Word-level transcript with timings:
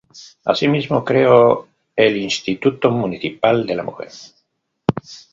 Así 0.45 0.67
mismo, 0.67 1.05
creó 1.05 1.67
el 1.95 2.17
Instituto 2.17 2.89
Municipal 2.89 3.67
de 3.67 3.75
la 3.75 3.83
Mujer. 3.83 4.09